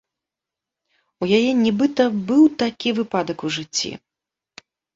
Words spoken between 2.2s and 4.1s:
быў такі выпадак у жыцці.